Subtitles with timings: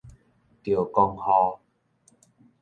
[0.63, 1.61] 著狂雨